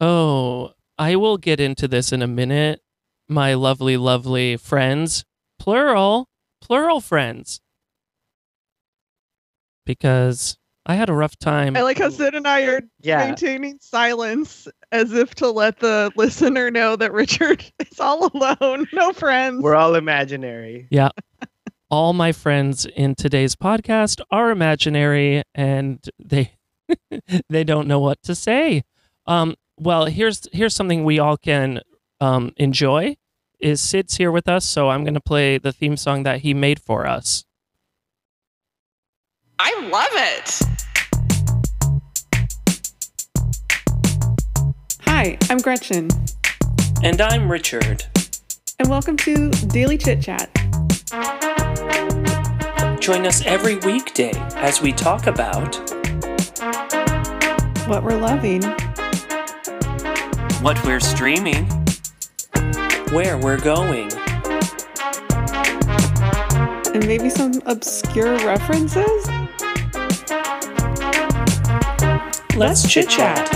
[0.00, 2.80] Oh, I will get into this in a minute.
[3.28, 5.24] My lovely, lovely friends,
[5.58, 6.28] plural,
[6.60, 7.60] plural friends.
[9.84, 11.76] Because I had a rough time.
[11.76, 13.18] I like how Sid and I are Yeah.
[13.26, 19.12] maintaining silence as if to let the listener know that Richard is all alone, no
[19.12, 19.62] friends.
[19.62, 20.86] We're all imaginary.
[20.90, 21.10] Yeah.
[21.90, 26.52] all my friends in today's podcast are imaginary and they
[27.48, 28.82] they don't know what to say.
[29.26, 31.80] Um, well, here's here's something we all can
[32.20, 33.16] um, enjoy.
[33.58, 36.52] Is Sid's here with us, so I'm going to play the theme song that he
[36.52, 37.44] made for us.
[39.58, 40.60] I love it.
[45.04, 46.10] Hi, I'm Gretchen,
[47.02, 48.04] And I'm Richard.
[48.78, 50.50] and welcome to Daily Chit Chat.
[53.00, 55.76] Join us every weekday as we talk about
[57.88, 58.62] What we're loving,
[60.66, 61.64] what we're streaming,
[63.12, 64.10] where we're going.
[66.92, 69.28] and maybe some obscure references.
[72.56, 73.48] Let's chit chat.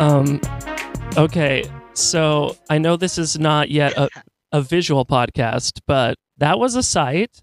[0.00, 0.40] Um,
[1.16, 1.62] okay,
[1.94, 4.08] so I know this is not yet a,
[4.50, 7.40] a visual podcast, but that was a sight.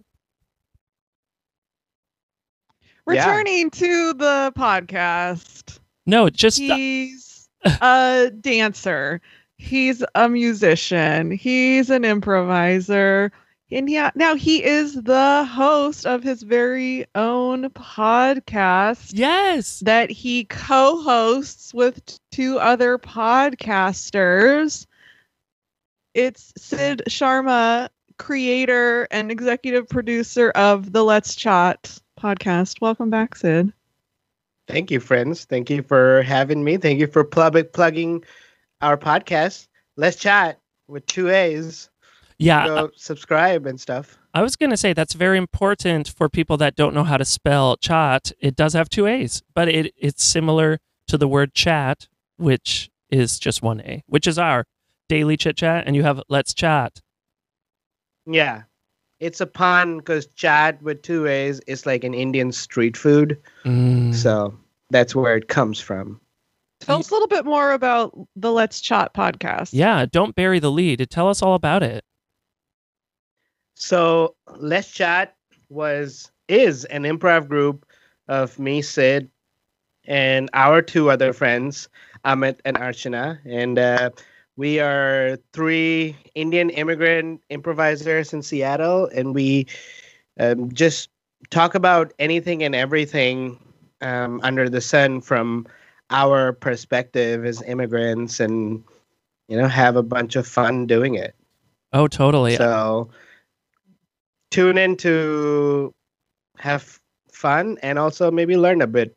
[3.07, 3.29] Yeah.
[3.29, 5.79] Returning to the podcast.
[6.05, 7.28] No, just He's
[7.81, 9.21] a dancer.
[9.57, 11.31] He's a musician.
[11.31, 13.31] He's an improviser.
[13.71, 19.79] And yeah, now he is the host of his very own podcast yes.
[19.81, 24.87] that he co-hosts with t- two other podcasters.
[26.15, 32.81] It's Sid Sharma, creator and executive producer of the Let's Chaat podcast.
[32.81, 33.71] Welcome back, Sid.
[34.69, 35.45] Thank you, friends.
[35.45, 36.77] Thank you for having me.
[36.77, 38.23] Thank you for plug- plugging
[38.81, 39.67] our podcast.
[39.97, 41.89] Let's Chaat with two A's.
[42.37, 44.17] Yeah, Go subscribe and stuff.
[44.35, 47.25] I was going to say that's very important for people that don't know how to
[47.25, 48.31] spell chat.
[48.39, 52.07] It does have two A's, but it it's similar to the word chat,
[52.37, 54.65] which is just one A, which is our
[55.09, 57.01] daily chit chat, and you have let's Chaat.
[58.27, 58.63] Yeah.
[59.19, 63.37] It's a pun because chaat with two A's is like an Indian street food.
[63.65, 64.13] Mm.
[64.15, 64.57] So
[64.89, 66.19] that's where it comes from.
[66.79, 69.71] Tell us a little bit more about the Let's Chaat podcast.
[69.73, 71.05] Yeah, don't bury the lead.
[71.09, 72.05] Tell us all about it.
[73.75, 75.29] So Let's Chaat
[75.69, 77.85] was is an improv group
[78.27, 79.29] of me, Sid,
[80.05, 81.89] and our two other friends,
[82.25, 83.39] Amit and Archana.
[83.45, 84.09] And uh,
[84.59, 89.67] we are three Indian immigrant improvisers in Seattle, and we
[90.37, 91.09] um, just
[91.49, 93.57] talk about anything and everything
[94.01, 95.65] um, under the sun from
[96.09, 98.83] our perspective as immigrants, and
[99.47, 101.35] you know, have a bunch of fun doing it.
[101.93, 102.57] Oh, totally.
[102.57, 103.11] So
[104.51, 105.93] tune in to
[106.57, 106.99] have
[107.31, 109.15] fun and also maybe learn a bit.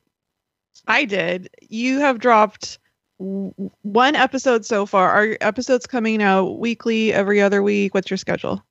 [0.87, 1.51] I did.
[1.69, 2.82] You have dropped w-
[3.19, 5.11] one episode so far.
[5.11, 7.95] Are your episodes coming out weekly, every other week?
[7.95, 8.63] What's your schedule?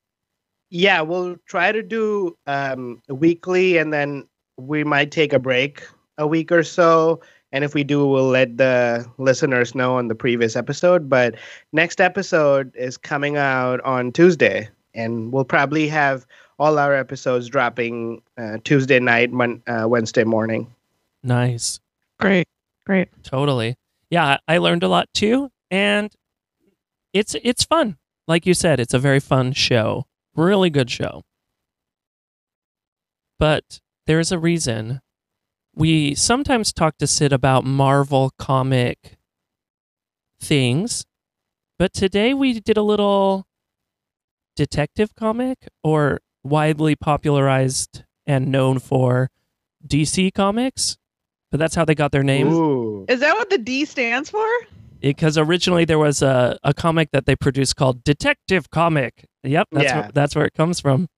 [0.70, 4.26] Yeah, we'll try to do um, weekly and then
[4.56, 5.82] we might take a break
[6.18, 7.20] a week or so.
[7.52, 11.08] And if we do, we'll let the listeners know on the previous episode.
[11.08, 11.34] But
[11.72, 16.26] next episode is coming out on Tuesday, and we'll probably have
[16.58, 20.72] all our episodes dropping uh, Tuesday night, mon- uh, Wednesday morning.
[21.22, 21.78] nice.
[22.18, 22.46] Great.
[22.86, 23.08] Great.
[23.24, 23.76] Totally.
[24.12, 26.14] Yeah, I learned a lot too, and
[27.14, 27.96] it's it's fun.
[28.28, 30.04] Like you said, it's a very fun show.
[30.36, 31.22] Really good show.
[33.38, 35.00] But there's a reason
[35.74, 39.16] we sometimes talk to Sid about Marvel comic
[40.38, 41.06] things,
[41.78, 43.46] but today we did a little
[44.56, 49.30] detective comic or widely popularized and known for
[49.88, 50.98] DC comics.
[51.52, 52.48] But that's how they got their name.
[52.52, 53.04] Ooh.
[53.08, 54.46] Is that what the D stands for?
[55.00, 59.24] because originally there was a, a comic that they produced called Detective Comic.
[59.42, 60.00] Yep, that's Yeah.
[60.02, 61.08] where, that's where it comes from.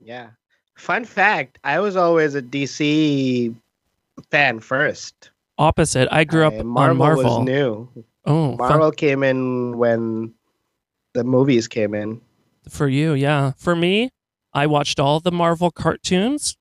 [0.00, 0.30] Yeah.
[0.76, 3.54] Fun fact I was always a DC
[4.30, 5.30] fan first.
[5.58, 7.38] Opposite, I grew up I- on Marvel, Marvel.
[7.40, 7.88] was new.
[8.24, 10.32] Oh, fun Marvel came in when
[11.12, 12.20] the movies came in.
[12.68, 13.52] for you, yeah.
[13.58, 14.10] For me,
[14.54, 16.56] I watched all the Marvel cartoons,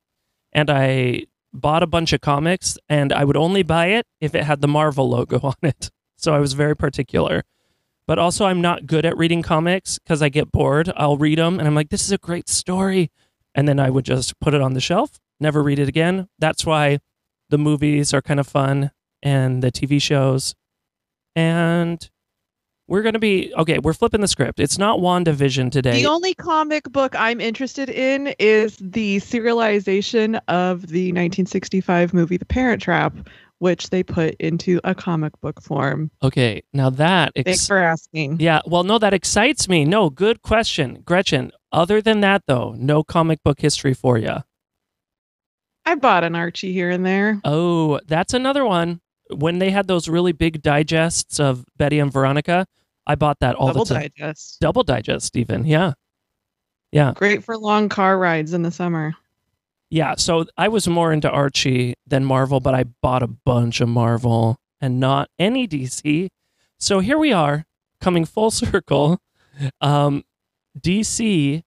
[0.52, 4.44] and I bought a bunch of comics, and I would only buy it if it
[4.44, 5.92] had the Marvel logo on it.
[6.18, 7.44] So I was very particular.
[8.08, 10.92] But also, I'm not good at reading comics because I get bored.
[10.98, 13.12] I'll read them, and I'm like, "This is a great story,"
[13.56, 16.28] and then I would just put it on the shelf, never read it again.
[16.40, 17.00] That's why
[17.50, 18.92] the movies are kind of fun.
[19.24, 20.56] and the TV shows.
[21.36, 22.10] And
[22.92, 24.60] we're going to be okay, we're flipping the script.
[24.60, 26.02] It's not WandaVision today.
[26.02, 32.44] The only comic book I'm interested in is the serialization of the 1965 movie The
[32.46, 33.14] Parent Trap,
[33.60, 36.12] which they put into a comic book form.
[36.22, 38.42] okay, now that ex- Thanks for asking.
[38.42, 39.86] Yeah, well, no, that excites me.
[39.86, 41.54] No, good question, Gretchen.
[41.72, 44.44] Other than that, though, no comic book history for you.
[45.86, 47.40] I bought an Archie here and there.
[47.46, 49.00] Oh, that's another one.
[49.34, 52.68] When they had those really big digests of Betty and Veronica,
[53.08, 54.02] I bought that all Double the time.
[54.18, 54.60] digest.
[54.62, 55.66] Double digest, even.
[55.66, 55.94] Yeah,
[56.92, 59.14] yeah, Great for long car rides in the summer.
[59.90, 60.16] yeah.
[60.18, 64.58] So I was more into Archie than Marvel, but I bought a bunch of Marvel
[64.80, 66.30] and not any DC.
[66.80, 67.66] So here we are,
[68.00, 69.20] coming full circle.
[69.82, 70.24] Um,
[70.80, 71.64] DC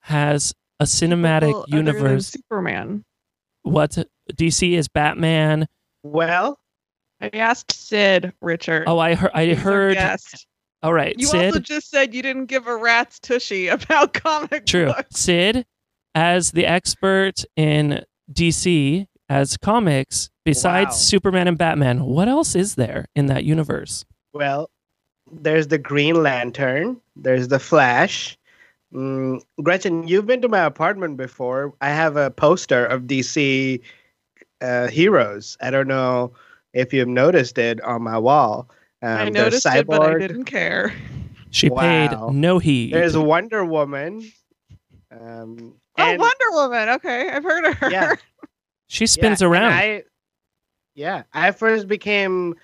[0.00, 2.28] has a cinematic Well, universe.
[2.28, 3.04] Superman.
[3.62, 3.96] what
[4.32, 5.68] DC is Batman.
[6.02, 6.58] Well,
[7.20, 8.84] I asked Sid, Richard.
[8.88, 9.30] Oh, I heard.
[9.34, 9.96] I He's our heard.
[10.82, 10.88] Guest.
[10.88, 11.44] All right, You Sid.
[11.46, 14.86] also just said you didn't give a rat's tushy about comic True.
[14.86, 15.18] books.
[15.20, 15.64] Sid,
[16.14, 20.96] as the expert in DC as comics, besides Wow.
[20.96, 24.04] Superman and Batman, what else is there in that universe?
[24.34, 24.70] well,
[25.30, 27.00] there's the Green Lantern.
[27.16, 28.36] There's the Flash.
[28.92, 31.72] Mm, Gretchen, you've been to my apartment before.
[31.80, 33.80] I have a poster of DC
[34.60, 35.56] uh, heroes.
[35.62, 36.32] I don't know
[36.74, 38.68] if you've noticed it on my wall.
[39.02, 40.94] Um, I there's noticed it, but I didn't care.
[41.50, 41.80] She Wow.
[41.80, 42.92] paid no heed.
[42.94, 44.22] There's Wonder Woman.
[45.10, 46.88] Um, Oh, and- Wonder Woman.
[46.90, 47.90] Okay, I've heard of her.
[47.90, 48.14] Yeah.
[48.86, 49.72] she spins Yeah, around.
[49.72, 50.04] I,
[50.94, 52.54] yeah, I first became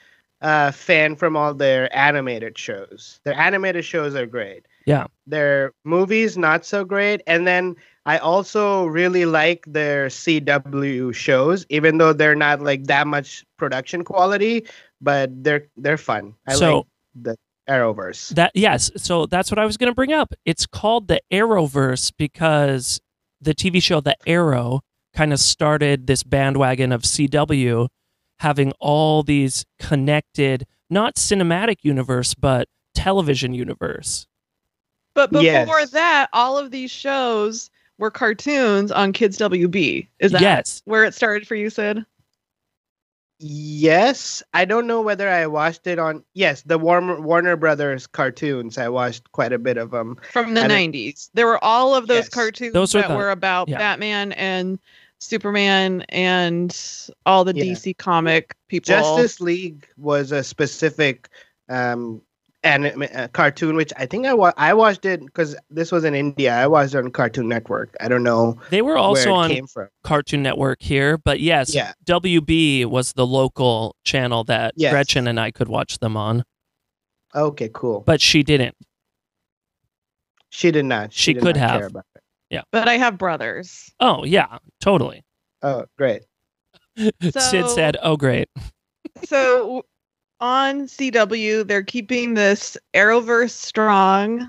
[0.41, 3.21] a fan from all their animated shows.
[3.25, 4.65] Their animated shows are great.
[4.87, 5.09] Yeah.
[5.27, 7.77] Their movies not so great, and then
[8.07, 14.05] I also really like their CW shows, even though they're not like that much production
[14.05, 14.65] quality,
[15.01, 16.35] but they're they're fun.
[16.47, 17.37] I So- like the
[17.69, 18.31] Arrowverse.
[18.31, 20.33] That yes, so that's what I was going to bring up.
[20.47, 22.99] It's called the Arrowverse because
[23.41, 24.81] the TV show The Arrow
[25.15, 27.89] kind of started this bandwagon of CW
[28.39, 34.27] having all these connected, not cinematic universe, but television universe.
[35.15, 35.91] But before Yes.
[35.91, 37.69] that, all of these shows
[37.99, 40.07] were cartoons on Kids WB.
[40.21, 42.05] Is that yes, where it started for you, Sid?
[43.41, 46.25] Yes, I don't know whether I watched it on.
[46.35, 48.79] Yes, the Warner Warner Brothers cartoons.
[48.79, 50.17] I watched quite a bit of them.
[50.33, 51.31] From the I 90s.
[51.35, 52.29] There were all of those Yes.
[52.31, 53.79] cartoons Those were that the- were about yeah.
[53.79, 54.79] Batman and
[55.21, 56.77] Superman and
[57.27, 57.65] all the Yeah.
[57.65, 58.87] DC comic people.
[58.87, 61.29] Justice League was a specific
[61.69, 62.21] um
[62.65, 66.15] anime uh, cartoon, which I think I wa- I watched it because this was in
[66.15, 66.53] India.
[66.55, 67.95] I watched it on Cartoon Network.
[68.01, 69.89] I don't know they were also where it on came from.
[70.03, 71.93] Cartoon Network here, but yes, Yeah.
[72.05, 74.93] WB was the local channel that Yes.
[74.93, 76.43] Gretchen and I could watch them on,
[77.35, 78.01] Okay, cool.
[78.01, 78.75] but she didn't.
[80.51, 81.13] she did not.
[81.13, 81.79] She did could not have.
[81.81, 82.05] Care about
[82.51, 82.65] it.
[82.73, 83.91] but I have brothers.
[84.01, 85.23] Oh yeah, totally.
[85.63, 86.23] Oh, great.
[87.21, 88.49] Sid said, "Oh great."
[89.25, 89.85] so
[90.41, 94.49] on CW, they're keeping this Arrowverse strong.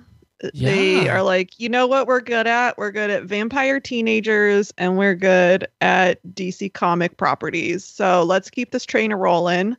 [0.53, 2.77] They are like, you know what we're good at?
[2.77, 7.83] We're good at vampire teenagers and we're good at DC comic properties.
[7.83, 9.75] So let's keep this train a rolling.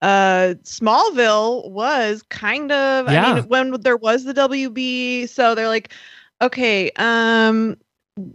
[0.00, 3.34] Uh Smallville was kind of I Yeah.
[3.34, 5.92] mean when there was the WB, so they're like,
[6.40, 7.76] okay, um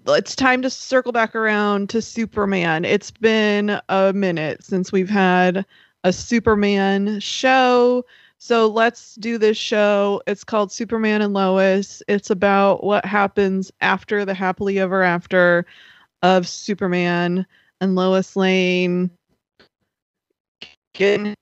[0.08, 2.86] it's time to circle back around to Superman.
[2.86, 5.66] It's been a minute since we've had
[6.08, 8.06] a Superman show.
[8.38, 10.22] So let's do this show.
[10.26, 12.02] It's called Superman and Lois.
[12.08, 15.66] It's about what happens after the happily ever after
[16.22, 17.46] of Superman
[17.82, 19.12] and Lois Lane
[20.94, 21.36] getting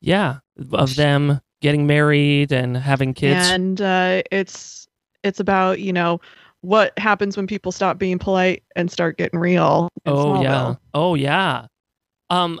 [0.00, 0.38] Yeah,
[0.72, 3.50] of them getting married and having kids.
[3.50, 4.86] and uh, it's
[5.24, 6.20] it's about you know
[6.60, 9.88] what happens when people stop being polite and start getting real.
[10.06, 10.76] oh yeah.
[10.94, 11.66] Oh yeah.
[12.30, 12.60] Um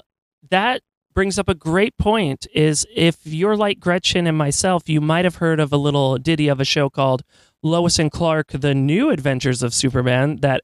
[0.50, 0.82] that
[1.14, 5.36] brings up a great point is if you're like Gretchen and myself, you might have
[5.36, 7.22] heard of a little ditty of a show called
[7.62, 10.62] Lois and Clark: The New Adventures of Superman that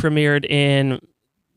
[0.00, 1.00] premiered in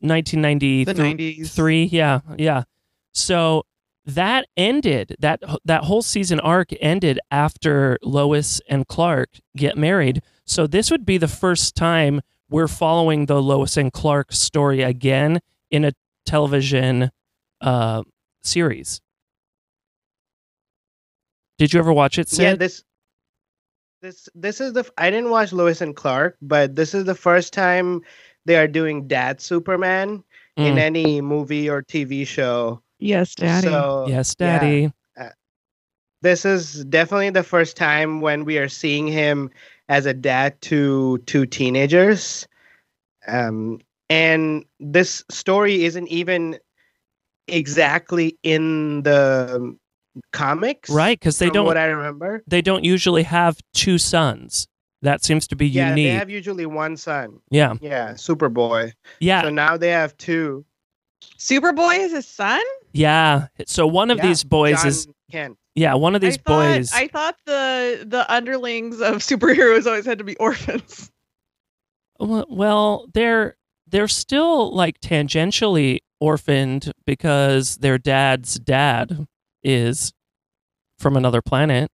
[0.00, 0.84] 1993.
[0.84, 1.54] the nineties.
[1.54, 2.64] three yeah yeah
[3.12, 3.64] so
[4.04, 10.66] that ended that that whole season arc ended after lois and clark get married so
[10.66, 15.40] this would be the first time we're following the lois and clark story again
[15.70, 15.92] in a
[16.26, 17.10] television
[17.62, 18.02] uh
[18.46, 19.00] series
[21.58, 22.40] did you ever watch it Sid?
[22.40, 22.84] Yeah, this
[24.02, 27.52] this this is the I didn't watch Lois and Clark, but this is the first
[27.52, 28.02] time
[28.44, 30.22] they are doing Dad Superman
[30.56, 30.78] in Mm.
[30.78, 33.66] any movie or TV show Yes, Daddy.
[33.66, 34.92] So yes, yeah, Daddy.
[36.22, 39.50] this is definitely the first time when we are seeing him
[39.88, 42.46] as a dad to two teenagers.
[43.26, 46.58] Um, and this story isn't even
[47.48, 49.76] exactly in the
[50.32, 52.42] comics, Right, because they from don't What I remember.
[52.46, 54.66] they don't usually have two sons.
[55.02, 56.06] That seems to be Yeah, unique.
[56.12, 57.38] they have usually one son.
[57.50, 58.92] yeah, Yeah, Superboy.
[59.20, 60.64] yeah, So now they have two.
[61.38, 62.62] Superboy is his son?
[62.92, 63.48] yeah.
[63.66, 65.58] So one of Yeah, these boys John is Kent.
[65.74, 66.46] yeah, one of these I thought,
[66.76, 66.90] boys.
[66.94, 71.10] I thought the the underlings of superheroes always had to be orphans.
[72.18, 73.56] Well- Well, they're
[73.88, 79.26] they're still like tangentially orphaned because their dad's dad
[79.62, 80.12] is
[80.98, 81.90] from another planet.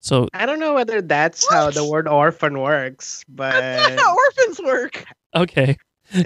[0.00, 4.14] So I don't know whether that's how the word orphan works, That's but not how
[4.16, 5.04] orphans work.
[5.34, 5.76] okay,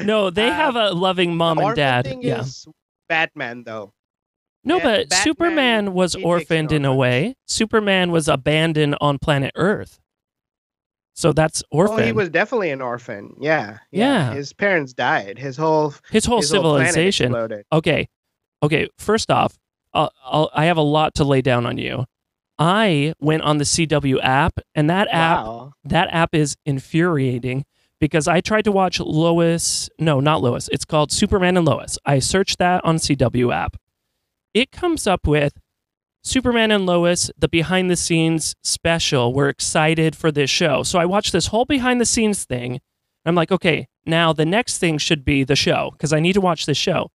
[0.05, 2.05] no, they Uh, have a loving mom and dad.
[2.05, 2.67] thing Yeah, is
[3.09, 3.93] Batman though.
[4.65, 7.35] no, yeah, but Batman, Superman was orphaned in a way.
[7.47, 10.01] Superman was abandoned on planet Earth,
[11.19, 12.01] so that's orphan.
[12.01, 13.35] Oh, he was definitely an orphan.
[13.41, 14.33] Yeah, Yeah.
[14.35, 15.39] His parents died.
[15.39, 17.27] His whole His whole his civilization.
[17.27, 17.65] exploded.
[17.73, 18.09] okay
[18.63, 19.57] okay first off
[19.95, 22.05] I'll, I'll, i have a lot to lay down on you
[22.59, 25.73] i went on the cw app and that app Wow.
[25.85, 27.65] that app is infuriating
[28.01, 32.19] because i tried to watch lois no not lois it's called superman and lois i
[32.19, 33.77] searched that on cw app
[34.55, 35.53] it comes up with
[36.29, 39.33] superman and lois the behind the scenes special.
[39.33, 40.83] We're excited for this show.
[40.83, 42.73] So i watched this whole behind the scenes thing.
[42.73, 42.81] And
[43.27, 46.41] i'm like okay now the next thing should be the show because i need to
[46.41, 47.11] watch this show.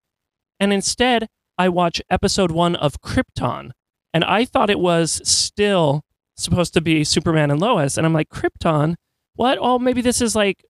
[0.59, 1.28] And instead
[1.59, 3.73] I watch episode one of Krypton,
[4.14, 6.02] and I thought it was still
[6.37, 8.95] supposed to be Superman and Lois, and I'm like, Krypton?
[9.35, 9.59] What?
[9.61, 10.64] Oh, maybe this is like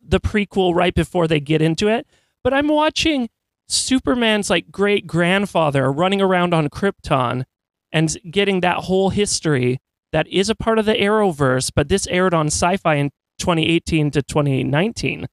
[0.00, 2.06] the prequel right before they get into it.
[2.42, 3.28] But I'm watching
[3.68, 7.44] Superman's like great grandfather running around on Krypton
[7.94, 9.78] and getting that whole history
[10.12, 14.22] that is a part of the Arrowverse, but this aired on Syfy in 2018 to
[14.22, 15.26] 2019.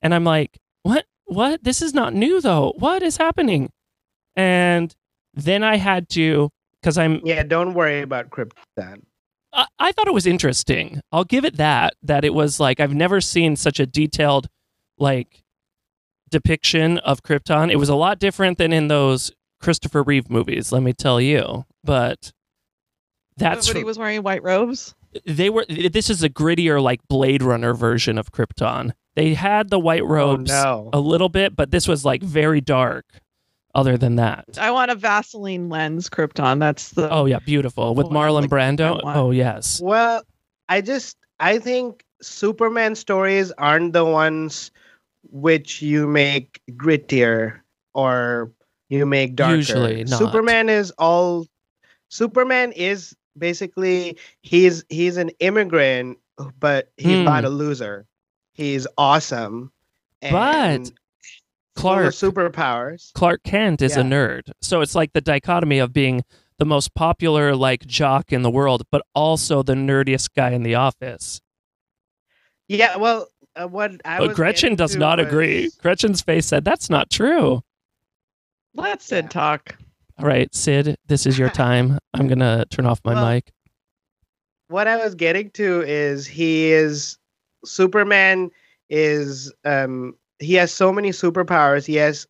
[0.00, 1.04] And I'm like, what?
[1.26, 1.64] What?
[1.64, 2.72] This is not new though.
[2.78, 3.70] What is happening?
[4.36, 4.94] And
[5.34, 9.02] then I had to, because I'm, Yeah, don't worry about Krypton.
[9.52, 11.00] I, I thought it was interesting.
[11.10, 14.48] I'll give it that, that it was like, I've never seen such a detailed,
[14.98, 15.42] like,
[16.30, 17.70] depiction of Krypton.
[17.70, 21.64] It was a lot different than in those Christopher Reeve movies, let me tell you.
[21.84, 22.32] But
[23.36, 24.94] that's but he was wearing white robes.
[25.26, 29.78] they were this is a grittier like blade runner version of krypton they had the
[29.78, 30.90] white oh, robes Oh, no.
[30.92, 33.04] a little bit but this was like very dark
[33.74, 36.60] other than that I want a Vaseline lens Krypton.
[36.60, 40.22] That's the oh yeah beautiful with marlon like, brando oh yes Well,
[40.68, 44.70] I just I think Superman stories aren't the ones
[45.30, 47.60] which you make grittier
[47.94, 48.52] or
[48.88, 49.56] you make darker.
[49.56, 50.18] Usually not.
[50.18, 51.46] Superman is all
[52.14, 56.18] Superman is basically he's he's an immigrant
[56.60, 57.24] but he's Hmm.
[57.24, 58.06] not a loser.
[58.52, 59.72] He's awesome.
[60.20, 60.94] But and full
[61.76, 63.12] clark superpowers.
[63.14, 66.22] clark kent is a nerd so it's like the dichotomy of being
[66.58, 70.76] the most popular like jock in the world but also the nerdiest guy in the
[70.76, 71.40] office
[72.68, 76.64] Yeah, well, uh, what I but was gretchen does to not agree gretchen's face said
[76.64, 77.62] that's not true
[78.74, 79.28] Let Sid Yeah.
[79.30, 79.76] talk.
[80.18, 83.52] All right sid this is your time i'm gonna turn off my Well, mic
[84.68, 87.18] what I was getting to is he is
[87.64, 88.50] Superman
[88.90, 91.86] is um he has so many superpowers.
[91.86, 92.26] He has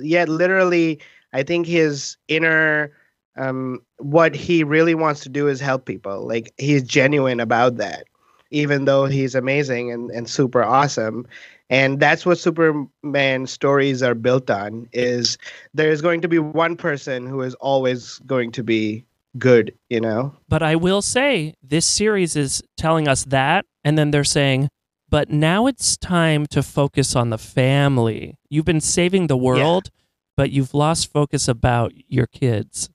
[0.00, 1.00] yet literally
[1.32, 2.92] I think his inner
[3.36, 6.26] um what he really wants to do is help people.
[6.26, 8.04] Like he's genuine about that.
[8.50, 11.26] Even though he's amazing and, and super awesome.
[11.70, 15.38] And that's what Superman stories are built on is
[15.72, 19.04] there's going to be one person who is always going to be
[19.38, 20.34] good, you know?
[20.48, 24.68] But I will say this series is telling us that, and then they're saying,
[25.08, 28.36] but now it's time to focus on the family.
[28.48, 29.90] You've been saving the world,
[30.36, 32.90] but you've lost focus about your kids.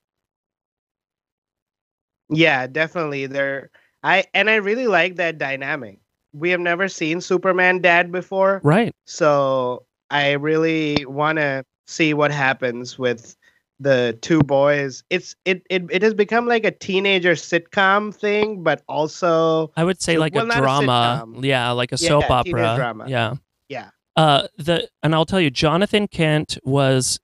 [2.29, 3.27] Yeah, definitely.
[3.27, 3.69] There
[4.03, 5.99] I and I really like that dynamic.
[6.35, 8.93] We have never seen Superman dad before, Right.
[9.05, 13.35] so I really want to see what happens with
[13.79, 15.03] the two boys.
[15.09, 20.01] It's it, it it has become like a teenager sitcom thing, but also I would
[20.01, 21.25] say like well, a not a drama.
[21.41, 22.73] yeah, like a Yeah, soap opera.
[22.75, 23.05] drama.
[23.07, 23.35] Yeah.
[23.69, 23.89] yeah.
[24.15, 27.19] Uh the and I'll tell you, Jonathan Kent was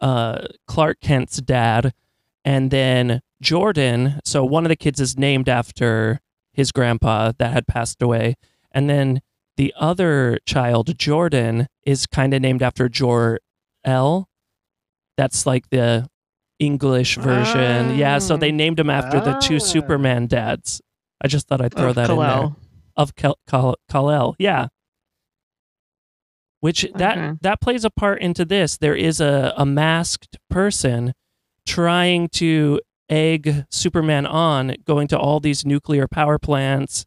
[0.00, 1.92] uh Clark Kent's dad,
[2.44, 6.20] and then Jordan, so one of the kids is named after
[6.52, 8.36] his grandpa that had passed away.
[8.76, 9.20] And then
[9.56, 13.40] the other child, Jordan, is kind of named after Jor
[13.84, 14.28] El.
[15.16, 16.08] That's like the
[16.58, 17.96] English version.
[17.96, 18.36] Yeah, so Oh.
[18.36, 19.60] they named him after the two Ah.
[19.60, 20.82] Superman dads.
[21.22, 22.26] I just thought I'd throw Of that in there.
[22.28, 22.56] Kal-El.
[22.98, 24.68] Of Kal- Kal- Kal-El, yeah.
[26.60, 27.38] Which that Okay.
[27.42, 28.76] that plays a part into this.
[28.76, 31.12] There is a, a masked person
[31.66, 37.04] trying to egg Superman on, going to all these nuclear power plants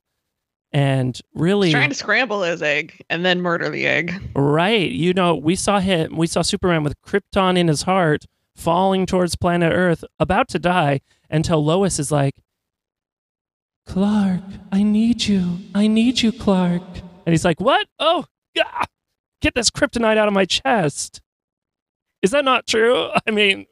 [0.71, 4.13] and really He's trying to scramble his egg and then murder the egg.
[4.35, 4.89] Right.
[4.91, 9.35] You know, we saw him, we saw Superman with Krypton in his heart falling towards
[9.35, 12.35] planet Earth, about to die, until Lois is like,
[13.85, 15.59] Clark, I need you.
[15.73, 16.83] I need you, Clark.
[17.25, 17.88] And he's like, What?
[17.97, 18.25] Oh,
[18.59, 18.85] ah,
[19.41, 21.21] get this kryptonite out of my chest.
[22.21, 23.09] Is that not true?
[23.27, 23.65] I mean,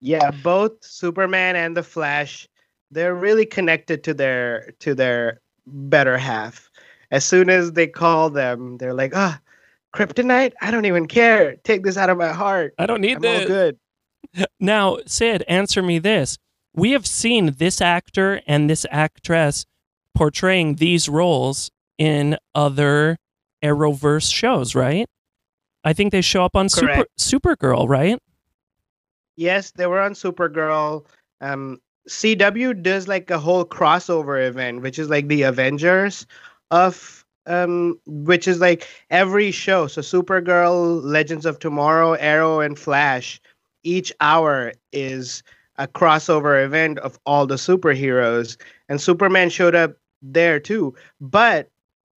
[0.00, 2.48] Yeah, both Superman and the Flash,
[2.90, 5.40] they're really connected to their to their
[5.72, 6.70] better half.
[7.10, 9.40] As soon as they call them, they're like, ah,
[9.94, 10.52] kryptonite?
[10.60, 11.56] I don't even care.
[11.64, 12.74] Take this out of my heart.
[12.78, 13.46] I don't need I'm all this.
[13.46, 13.78] good.
[14.60, 16.38] Now, Sid, answer me this.
[16.74, 19.64] We have seen this actor and this actress
[20.14, 23.16] portraying these roles in other
[23.62, 25.08] Arrowverse shows, right?
[25.84, 28.18] I think they show up on Super Supergirl, right?
[29.36, 31.06] Yes, they were on Supergirl.
[31.40, 36.26] Um, CW does like a whole crossover event, which is like the Avengers
[36.70, 39.86] of um, which is like every show.
[39.86, 43.40] So Supergirl, Legends of Tomorrow, Arrow, and Flash.
[43.84, 45.42] Each hour is
[45.76, 50.94] a crossover event of all the superheroes, and Superman showed up there too.
[51.20, 51.70] But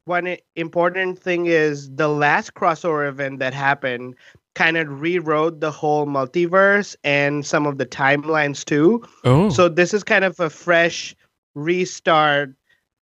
[0.05, 4.15] one important thing is the last crossover event that happened
[4.55, 9.01] kind of rewrote the whole multiverse and some of the timelines too.
[9.24, 9.50] Oh.
[9.50, 11.15] So this is kind of a fresh
[11.55, 12.53] restart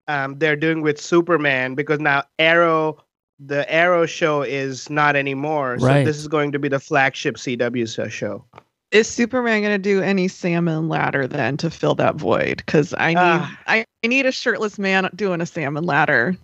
[0.08, 3.02] um, they're doing with Superman because now Arrow,
[3.38, 5.78] the Arrow show is not anymore.
[5.78, 6.04] So Right.
[6.04, 8.44] this is going to be the flagship CW show.
[8.90, 12.56] Is Superman going to do any salmon ladder then to fill that void?
[12.64, 13.58] Because I need Ah.
[13.66, 16.34] I, I need a shirtless man doing a salmon ladder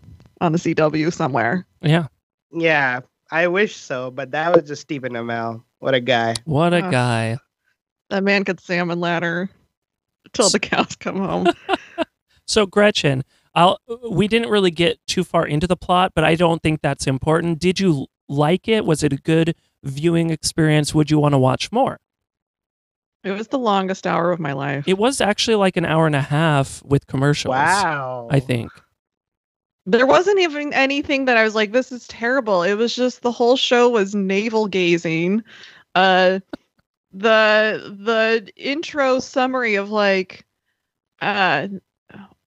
[0.43, 1.67] on the CW somewhere.
[1.81, 2.07] yeah.
[2.57, 3.01] Yeah,
[3.35, 5.65] I wish so, but that was just Stephen Amell.
[5.81, 6.35] What a guy.
[6.45, 6.93] What a Ugh.
[6.93, 7.39] guy.
[8.11, 9.51] That man could salmon ladder
[10.33, 11.49] till the cows come home.
[12.47, 13.79] So Gretchen, I'll
[14.11, 17.59] we didn't really get too far into the plot, but I don't think that's important.
[17.59, 18.85] Did you like it?
[18.85, 20.95] Was it a good viewing experience?
[20.95, 22.01] Would you want to watch more?
[23.25, 24.87] it was the longest hour of my life.
[24.87, 27.53] It was actually like an hour and a half with commercials.
[27.53, 28.29] Wow.
[28.31, 28.71] I think.
[29.87, 32.63] There wasn't even anything that I was like, this is terrible.
[32.63, 35.43] It was just the whole show was navel gazing.
[35.95, 36.41] Uh
[37.13, 40.45] the the intro summary of like
[41.21, 41.69] uh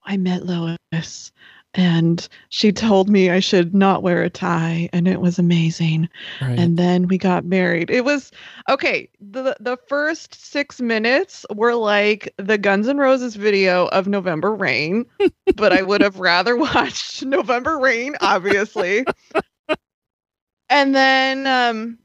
[0.04, 1.32] I met Lois
[1.74, 6.10] and she told me I should not wear a tie and it was amazing.
[6.42, 6.58] Right.
[6.58, 7.90] And then we got married.
[7.90, 8.32] It was
[8.70, 9.10] okay.
[9.20, 15.06] The the first six minutes were like the Guns N' Roses video of November Rain,
[15.56, 19.06] but I would have rather watched November Rain, obviously.
[20.70, 21.98] and then um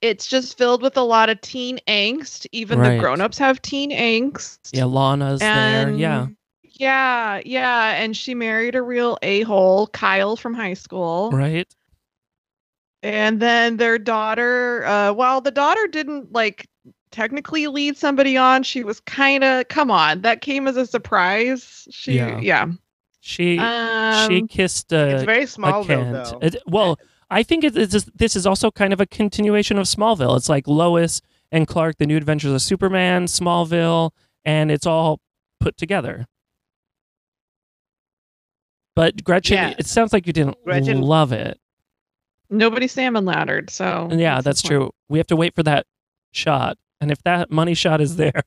[0.00, 2.46] it's just filled with a lot of teen angst.
[2.52, 2.94] Even Right.
[2.94, 4.58] the grown-ups have teen angst.
[4.72, 5.90] yeah, Lana's there.
[5.90, 6.26] Yeah.
[6.74, 7.94] Yeah, yeah.
[8.02, 11.30] And she married a real a-hole, Kyle from high school.
[11.30, 11.68] Right.
[13.02, 16.66] And then their daughter, uh, while the daughter didn't like
[17.10, 21.86] technically lead somebody on, she was kind of, come on, that came as a surprise.
[21.90, 22.40] She, Yeah.
[22.40, 22.66] yeah.
[23.20, 26.12] She Um, she kissed It's a, very a Smallville, Kent.
[26.12, 26.38] though.
[26.42, 26.98] It- well,
[27.30, 30.36] I think it, it's this is also kind of a continuation of Smallville.
[30.36, 34.10] It's like Lois and Clark, the New Adventures of Superman, Smallville,
[34.44, 35.20] and it's all
[35.58, 36.26] put together.
[38.96, 39.74] But Gretchen, Yeah.
[39.78, 41.58] it sounds like you didn't Gretchen- love it.
[42.50, 43.70] nobody salmon laddered.
[43.70, 44.70] So, And yeah, the that's point.
[44.70, 44.90] true.
[45.08, 45.86] We have to wait for that
[46.32, 46.78] shot.
[47.00, 48.32] And if that money shot is there,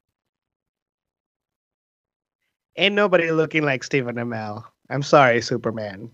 [2.78, 4.64] Ain't nobody looking like Stephen Amell.
[4.90, 6.12] I'm sorry, Superman.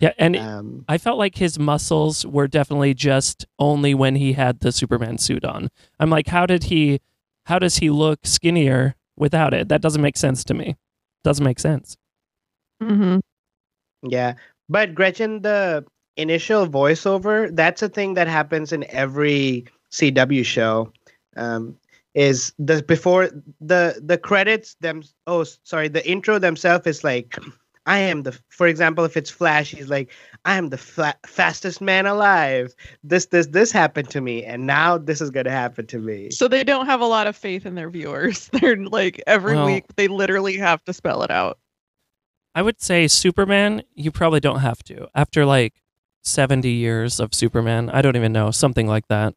[0.00, 4.60] yeah, and Um, I felt like his muscles were definitely just only when he had
[4.60, 5.68] the Superman suit on.
[5.98, 7.00] I'm like, how did he,
[7.46, 9.68] how does he look skinnier without it?
[9.68, 10.76] That doesn't make sense to me.
[11.24, 11.96] Doesn't make sense.
[12.80, 13.20] Mhm.
[14.02, 14.34] Yeah.
[14.68, 15.84] But Gretchen, the
[16.16, 20.92] initial voiceover, that's a thing that happens in every CW show.
[21.36, 21.78] Um,
[22.14, 23.28] is the before
[23.60, 27.36] the the credits them oh sorry the intro themselves is like
[27.86, 30.10] I am the for example if it's Flash he's like
[30.44, 34.98] I am the fla- fastest man alive this this this happened to me and now
[34.98, 37.74] this is gonna happen to me So they don't have a lot of faith in
[37.76, 38.48] their viewers.
[38.52, 41.58] They're like every Well- week they literally have to spell it out.
[42.58, 45.06] I would say Superman, you probably don't have to.
[45.14, 45.74] After like
[46.24, 49.34] 70 years of Superman, I don't even know, something like that.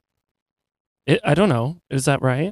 [1.05, 1.81] It, I don't know.
[1.91, 2.51] Is that right?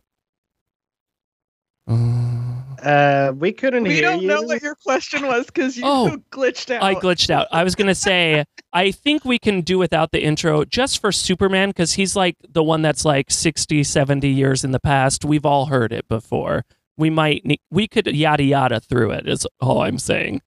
[1.87, 4.27] Uh, we couldn't We hear don't you.
[4.27, 6.83] know what your question was because you Oh, glitched out.
[6.83, 7.47] I glitched out.
[7.51, 11.11] I was going to say, I think we can do without the intro just for
[11.11, 15.25] Superman because he's like the one that's like 60, 70 years in the past.
[15.25, 16.63] We've all heard it before.
[16.95, 20.41] We might, ne- we could yada yada through it, is all I'm saying.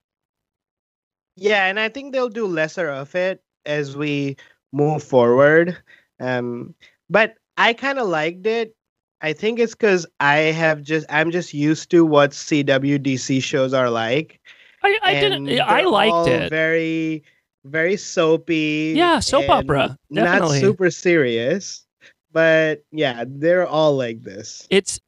[1.37, 4.37] Yeah, and I think they'll do lesser of it as we
[4.73, 5.77] move forward.
[6.21, 6.75] Um,
[7.09, 8.75] but I kind of liked it.
[9.21, 13.89] I think it's because I have just I'm just used to what CWDC shows are
[13.89, 14.41] like.
[14.83, 16.51] I, I didn't, I liked it.
[16.51, 17.23] Very,
[17.65, 18.95] very soapy.
[18.97, 20.61] Yeah, soap opera, definitely.
[20.61, 21.87] Not super serious,
[22.33, 24.67] but yeah, they're all like this.
[24.71, 24.99] it's,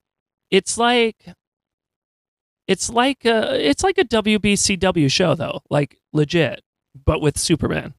[0.50, 1.26] it's like,
[2.66, 6.62] it's like a, it's like a WBCW show though, like legit,
[7.04, 7.94] but with Superman.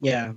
[0.00, 0.32] Yeah.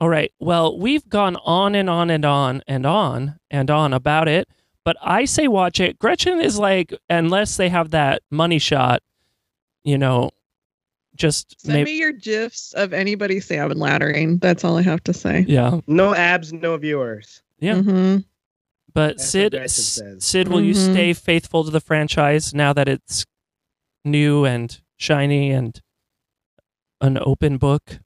[0.00, 0.32] All right.
[0.38, 4.48] Well, we've gone on and on and on and on and on about it,
[4.84, 5.98] but I say watch it.
[5.98, 9.02] Gretchen is like, unless they have that money shot,
[9.84, 10.30] you know,
[11.14, 11.92] just Send maybe.
[11.92, 14.38] me your gifs of anybody salmon laddering.
[14.40, 15.46] That's all I have to say.
[15.48, 15.80] Yeah.
[15.86, 17.42] No abs, no viewers.
[17.58, 17.76] Yeah.
[17.76, 18.24] Mhm.
[18.96, 20.24] But That's Sid, Gretchen S- says.
[20.24, 20.90] Sid, will you Mhm.
[20.92, 23.26] stay faithful to the franchise now that it's
[24.06, 25.78] new and shiny and
[27.02, 27.98] an open book?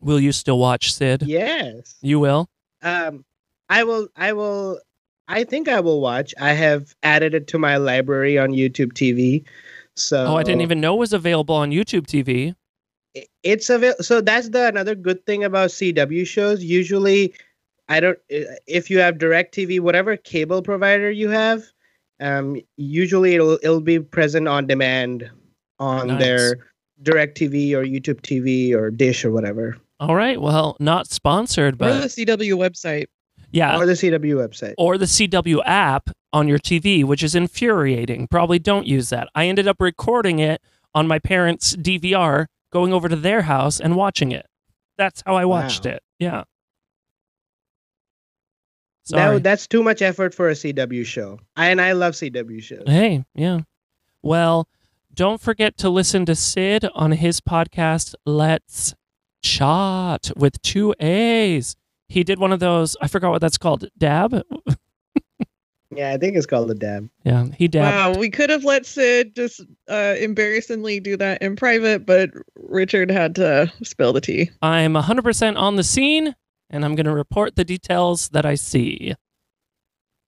[0.00, 1.22] Will you still watch Sid?
[1.22, 1.96] Yes.
[2.02, 2.50] You will.
[2.82, 3.24] Um,
[3.70, 4.08] I will.
[4.14, 4.78] I will.
[5.26, 6.34] I think I will watch.
[6.38, 9.46] I have added it to my library on YouTube TV.
[9.96, 12.54] So Oh, I didn't even know it was available on YouTube TV.
[13.16, 13.94] I- It's avail.
[14.00, 16.62] So that's the another good thing about CW shows.
[16.64, 17.34] Usually,
[17.88, 18.18] I don't.
[18.66, 21.62] If you have Direct TV, whatever cable provider you have,
[22.20, 25.30] um, usually it'll it'll be present on demand
[25.78, 26.20] on Nice.
[26.22, 26.56] their
[27.02, 30.40] Direct TV or YouTube TV or Dish or whatever, All right.
[30.40, 33.06] Well, not sponsored, Or but the CW website.
[33.50, 34.74] yeah, or the CW website.
[34.78, 38.28] or the CW app on your TV, which is infuriating.
[38.28, 39.28] Probably don't use that.
[39.34, 40.62] I ended up recording it
[40.94, 44.44] on my parents' DVR, going over to their house and watching it.
[44.98, 45.92] That's how I watched Wow.
[45.92, 46.02] it.
[46.18, 46.42] Yeah.
[49.04, 49.34] Sorry.
[49.36, 51.38] That, that's too much effort for a CW show.
[51.56, 52.82] I, and I love CW shows.
[52.86, 53.60] Hey, yeah.
[54.22, 54.66] Well,
[55.12, 58.94] don't forget to listen to Sid on his podcast, Let's
[59.44, 61.76] Chaat with two A's.
[62.08, 63.86] He did one of those, I forgot what that's called.
[63.96, 64.42] Dab?
[65.96, 67.08] Yeah, I think it's called the Dab.
[67.24, 68.14] Yeah, he dabbed.
[68.14, 73.10] Wow, we could have let Sid just uh, embarrassingly do that in private, but Richard
[73.10, 74.50] had to spill the tea.
[74.62, 76.34] I'm 100% on the scene
[76.70, 79.14] and I'm going to report the details that I see.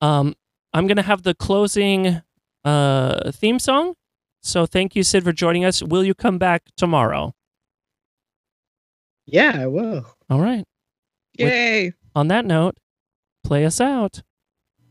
[0.00, 0.34] Um,
[0.72, 2.20] I'm going to have the closing
[2.64, 3.94] uh, theme song.
[4.42, 5.82] So thank you, Sid, for joining us.
[5.82, 7.34] Will you come back tomorrow?
[9.26, 10.06] Yeah, I will.
[10.30, 10.64] All right.
[11.38, 11.92] With- Yay!
[12.14, 12.76] On that note,
[13.44, 14.22] play us out.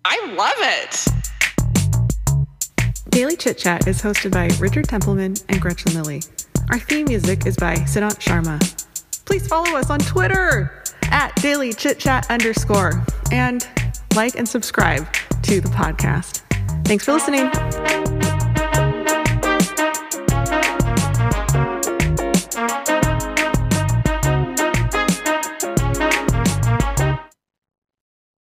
[0.08, 1.08] I love it.
[3.10, 6.22] Daily Chit Chat is hosted by Richard Templeman and Gretchen Lilly.
[6.70, 8.60] Our theme music is by Siddhant Sharma.
[9.26, 13.68] Please follow us on Twitter at Daily Chit Chat underscore and
[14.15, 16.44] like and subscribe to the podcast.
[16.86, 17.50] Thanks for listening.